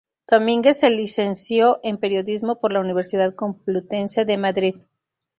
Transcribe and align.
Domínguez 0.27 0.79
se 0.79 0.89
licenció 0.89 1.79
en 1.83 1.99
Periodismo 1.99 2.59
por 2.59 2.73
la 2.73 2.79
Universidad 2.79 3.35
Complutense 3.35 4.25
de 4.25 4.35
Madrid. 4.35 4.75